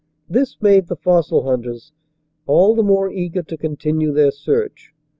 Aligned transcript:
This 0.27 0.59
made 0.59 0.87
the 0.87 0.95
fossil 0.95 1.43
hunters 1.43 1.91
all 2.47 2.73
the 2.73 2.81
more 2.81 3.11
eager 3.11 3.43
to 3.43 3.55
continue 3.55 4.11
their 4.11 4.31
search. 4.31 4.95